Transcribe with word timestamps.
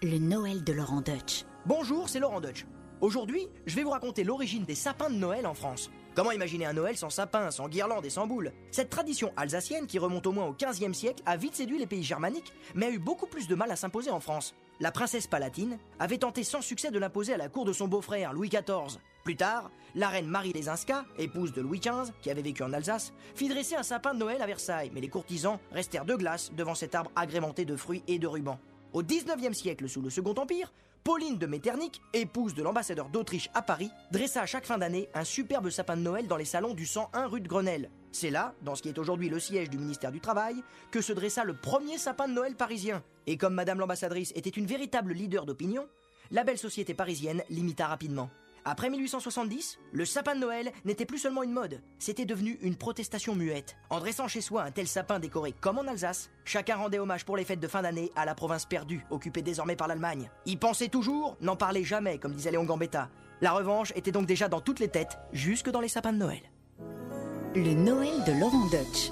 Le 0.00 0.18
Noël 0.18 0.62
de 0.62 0.72
Laurent 0.72 1.00
Deutsch. 1.00 1.44
Bonjour, 1.66 2.08
c'est 2.08 2.20
Laurent 2.20 2.40
Deutsch. 2.40 2.66
Aujourd'hui, 3.00 3.48
je 3.66 3.74
vais 3.74 3.82
vous 3.82 3.90
raconter 3.90 4.22
l'origine 4.22 4.62
des 4.62 4.76
sapins 4.76 5.10
de 5.10 5.16
Noël 5.16 5.44
en 5.44 5.54
France. 5.54 5.90
Comment 6.14 6.30
imaginer 6.30 6.66
un 6.66 6.72
Noël 6.72 6.96
sans 6.96 7.10
sapin, 7.10 7.50
sans 7.50 7.68
guirlande 7.68 8.06
et 8.06 8.10
sans 8.10 8.28
boules? 8.28 8.52
Cette 8.70 8.90
tradition 8.90 9.32
alsacienne, 9.36 9.88
qui 9.88 9.98
remonte 9.98 10.28
au 10.28 10.30
moins 10.30 10.46
au 10.46 10.54
XVe 10.54 10.92
siècle, 10.92 11.24
a 11.26 11.36
vite 11.36 11.56
séduit 11.56 11.80
les 11.80 11.88
pays 11.88 12.04
germaniques, 12.04 12.52
mais 12.76 12.86
a 12.86 12.90
eu 12.90 13.00
beaucoup 13.00 13.26
plus 13.26 13.48
de 13.48 13.56
mal 13.56 13.72
à 13.72 13.76
s'imposer 13.76 14.12
en 14.12 14.20
France. 14.20 14.54
La 14.78 14.92
princesse 14.92 15.26
palatine 15.26 15.78
avait 15.98 16.18
tenté 16.18 16.44
sans 16.44 16.62
succès 16.62 16.92
de 16.92 16.98
l'imposer 17.00 17.34
à 17.34 17.38
la 17.38 17.48
cour 17.48 17.64
de 17.64 17.72
son 17.72 17.88
beau-frère, 17.88 18.32
Louis 18.32 18.50
XIV. 18.50 19.00
Plus 19.24 19.34
tard, 19.34 19.68
la 19.96 20.10
reine 20.10 20.28
Marie 20.28 20.52
Lesinska, 20.52 21.06
épouse 21.18 21.52
de 21.52 21.60
Louis 21.60 21.80
XV, 21.80 22.12
qui 22.22 22.30
avait 22.30 22.42
vécu 22.42 22.62
en 22.62 22.72
Alsace, 22.72 23.12
fit 23.34 23.48
dresser 23.48 23.74
un 23.74 23.82
sapin 23.82 24.14
de 24.14 24.20
Noël 24.20 24.42
à 24.42 24.46
Versailles, 24.46 24.92
mais 24.94 25.00
les 25.00 25.08
courtisans 25.08 25.58
restèrent 25.72 26.04
de 26.04 26.14
glace 26.14 26.52
devant 26.56 26.76
cet 26.76 26.94
arbre 26.94 27.10
agrémenté 27.16 27.64
de 27.64 27.74
fruits 27.74 28.04
et 28.06 28.20
de 28.20 28.28
rubans. 28.28 28.60
Au 28.92 29.02
XIXe 29.02 29.56
siècle, 29.56 29.88
sous 29.88 30.00
le 30.00 30.08
Second 30.08 30.34
Empire, 30.36 30.72
Pauline 31.04 31.38
de 31.38 31.46
Metternich, 31.46 32.00
épouse 32.14 32.54
de 32.54 32.62
l'ambassadeur 32.62 33.10
d'Autriche 33.10 33.50
à 33.54 33.60
Paris, 33.60 33.90
dressa 34.12 34.46
chaque 34.46 34.66
fin 34.66 34.78
d'année 34.78 35.08
un 35.14 35.24
superbe 35.24 35.68
sapin 35.70 35.96
de 35.96 36.02
Noël 36.02 36.26
dans 36.26 36.36
les 36.36 36.44
salons 36.44 36.74
du 36.74 36.86
101 36.86 37.26
rue 37.26 37.40
de 37.40 37.48
Grenelle. 37.48 37.90
C'est 38.12 38.30
là, 38.30 38.54
dans 38.62 38.74
ce 38.74 38.82
qui 38.82 38.88
est 38.88 38.98
aujourd'hui 38.98 39.28
le 39.28 39.38
siège 39.38 39.68
du 39.68 39.78
ministère 39.78 40.12
du 40.12 40.20
Travail, 40.20 40.62
que 40.90 41.02
se 41.02 41.12
dressa 41.12 41.44
le 41.44 41.54
premier 41.54 41.98
sapin 41.98 42.28
de 42.28 42.32
Noël 42.32 42.56
parisien. 42.56 43.02
Et 43.26 43.36
comme 43.36 43.54
Madame 43.54 43.78
l'ambassadrice 43.78 44.32
était 44.34 44.50
une 44.50 44.66
véritable 44.66 45.12
leader 45.12 45.44
d'opinion, 45.44 45.86
la 46.30 46.44
belle 46.44 46.58
société 46.58 46.94
parisienne 46.94 47.42
l'imita 47.50 47.86
rapidement. 47.86 48.30
Après 48.70 48.90
1870, 48.90 49.78
le 49.92 50.04
sapin 50.04 50.34
de 50.34 50.40
Noël 50.40 50.72
n'était 50.84 51.06
plus 51.06 51.16
seulement 51.16 51.42
une 51.42 51.54
mode, 51.54 51.80
c'était 51.98 52.26
devenu 52.26 52.58
une 52.60 52.76
protestation 52.76 53.34
muette. 53.34 53.78
En 53.88 53.98
dressant 53.98 54.28
chez 54.28 54.42
soi 54.42 54.62
un 54.62 54.70
tel 54.70 54.86
sapin 54.86 55.18
décoré 55.18 55.54
comme 55.58 55.78
en 55.78 55.88
Alsace, 55.88 56.28
chacun 56.44 56.76
rendait 56.76 56.98
hommage 56.98 57.24
pour 57.24 57.38
les 57.38 57.46
fêtes 57.46 57.60
de 57.60 57.66
fin 57.66 57.80
d'année 57.80 58.12
à 58.14 58.26
la 58.26 58.34
province 58.34 58.66
perdue, 58.66 59.06
occupée 59.08 59.40
désormais 59.40 59.74
par 59.74 59.88
l'Allemagne. 59.88 60.30
Y 60.44 60.56
penser 60.56 60.90
toujours, 60.90 61.38
n'en 61.40 61.56
parler 61.56 61.82
jamais, 61.82 62.18
comme 62.18 62.34
disait 62.34 62.50
Léon 62.50 62.64
Gambetta. 62.64 63.08
La 63.40 63.52
revanche 63.52 63.94
était 63.96 64.12
donc 64.12 64.26
déjà 64.26 64.48
dans 64.48 64.60
toutes 64.60 64.80
les 64.80 64.88
têtes, 64.88 65.16
jusque 65.32 65.70
dans 65.70 65.80
les 65.80 65.88
sapins 65.88 66.12
de 66.12 66.18
Noël. 66.18 66.42
Le 67.54 67.72
Noël 67.72 68.22
de 68.26 68.38
Laurent 68.38 68.66
Deutsch. 68.66 69.10